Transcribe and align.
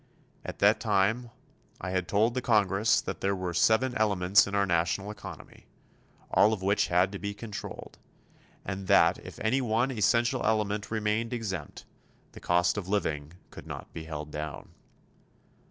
At 0.43 0.57
that 0.57 0.79
time 0.79 1.29
I 1.79 1.91
had 1.91 2.07
told 2.07 2.33
the 2.33 2.41
Congress 2.41 3.01
that 3.01 3.21
there 3.21 3.35
were 3.35 3.53
seven 3.53 3.93
elements 3.93 4.47
in 4.47 4.55
our 4.55 4.65
national 4.65 5.11
economy, 5.11 5.67
all 6.31 6.53
of 6.53 6.63
which 6.63 6.87
had 6.87 7.11
to 7.11 7.19
be 7.19 7.35
controlled; 7.35 7.99
and 8.65 8.87
that 8.87 9.19
if 9.23 9.37
any 9.41 9.61
one 9.61 9.91
essential 9.91 10.43
element 10.43 10.89
remained 10.89 11.33
exempt, 11.33 11.85
the 12.31 12.39
cost 12.39 12.79
of 12.79 12.87
living 12.87 13.33
could 13.51 13.67
not 13.67 13.93
be 13.93 14.05
held 14.05 14.31
down. 14.31 14.69